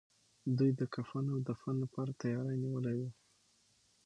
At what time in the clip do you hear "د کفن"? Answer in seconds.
0.79-1.25